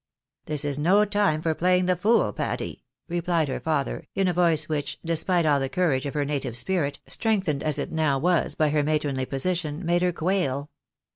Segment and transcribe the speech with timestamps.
[0.47, 4.67] "This is no time for playing the fool, Patty," replied her father, in a voice
[4.67, 8.69] which, despite all the courage of her native spirit, strengthened as it now was by
[8.69, 10.71] her matronly position, made her quail.